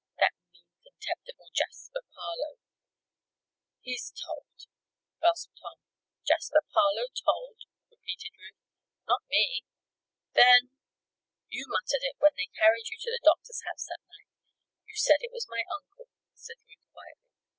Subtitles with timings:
[0.17, 2.57] "That mean, contemptible Jasper Parloe!
[3.81, 4.65] He's told!"
[5.21, 5.77] gasped Tom.
[6.25, 7.57] "Jasper Parloe told?"
[7.91, 8.57] repeated Ruth.
[9.07, 9.63] "Not me."
[10.33, 10.71] "Then"
[11.53, 14.33] "You muttered it when they carried you to the doctor's house that night.
[14.87, 17.29] You said it was my uncle," said Ruth, quietly.